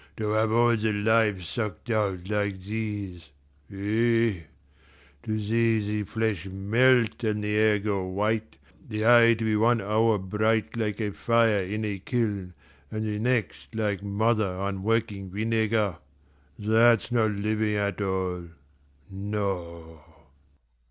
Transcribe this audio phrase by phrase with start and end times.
[0.17, 3.29] To have all the life sucked out like these
[3.71, 4.39] eh?
[5.21, 8.57] To see the flesh melt and the hair go white,
[8.89, 12.55] the eye to be one hour bright like a fire in a kiln,
[12.89, 15.97] and the next like mother on working vinegar
[16.57, 18.45] that's not living at all
[19.07, 20.01] no."